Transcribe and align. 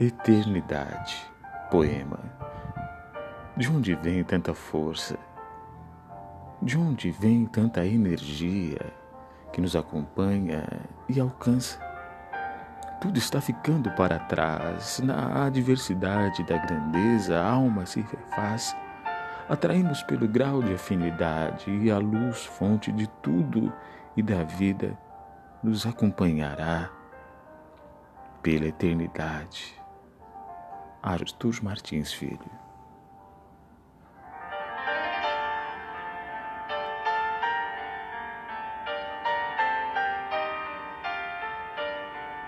Eternidade, 0.00 1.30
poema. 1.70 2.18
De 3.56 3.70
onde 3.70 3.94
vem 3.94 4.24
tanta 4.24 4.54
força? 4.54 5.18
De 6.60 6.78
onde 6.78 7.10
vem 7.10 7.46
tanta 7.46 7.84
energia 7.84 8.80
que 9.52 9.60
nos 9.60 9.76
acompanha 9.76 10.64
e 11.08 11.20
alcança? 11.20 11.78
Tudo 13.00 13.18
está 13.18 13.40
ficando 13.40 13.90
para 13.92 14.18
trás. 14.18 15.00
Na 15.00 15.46
adversidade 15.46 16.42
da 16.44 16.56
grandeza, 16.56 17.38
a 17.38 17.50
alma 17.50 17.84
se 17.84 18.00
refaz. 18.00 18.76
Atraímos 19.48 20.02
pelo 20.04 20.26
grau 20.26 20.62
de 20.62 20.74
afinidade 20.74 21.70
e 21.70 21.90
a 21.90 21.98
luz, 21.98 22.44
fonte 22.46 22.90
de 22.90 23.08
tudo 23.20 23.72
e 24.16 24.22
da 24.22 24.42
vida, 24.44 24.96
nos 25.62 25.86
acompanhará 25.86 26.90
pela 28.42 28.66
eternidade. 28.66 29.74
Arthur 31.02 31.62
Martins 31.62 32.12
Filho 32.12 32.61